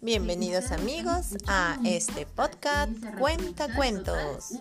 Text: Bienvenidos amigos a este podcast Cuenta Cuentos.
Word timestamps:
Bienvenidos 0.00 0.70
amigos 0.72 1.36
a 1.46 1.78
este 1.84 2.24
podcast 2.24 2.92
Cuenta 3.18 3.74
Cuentos. 3.74 4.52